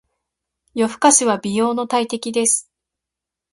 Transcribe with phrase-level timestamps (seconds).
[0.73, 2.71] 夜更かしは美容の大敵です。